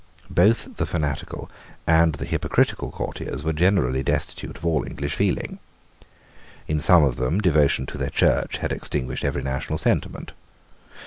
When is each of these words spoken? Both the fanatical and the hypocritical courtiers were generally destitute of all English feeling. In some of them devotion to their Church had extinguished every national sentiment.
Both 0.31 0.77
the 0.77 0.87
fanatical 0.87 1.51
and 1.85 2.15
the 2.15 2.25
hypocritical 2.25 2.89
courtiers 2.89 3.43
were 3.43 3.53
generally 3.53 4.01
destitute 4.01 4.57
of 4.57 4.65
all 4.65 4.83
English 4.83 5.13
feeling. 5.13 5.59
In 6.67 6.79
some 6.79 7.03
of 7.03 7.17
them 7.17 7.39
devotion 7.39 7.85
to 7.85 7.99
their 7.99 8.09
Church 8.09 8.57
had 8.57 8.71
extinguished 8.71 9.23
every 9.23 9.43
national 9.43 9.77
sentiment. 9.77 10.31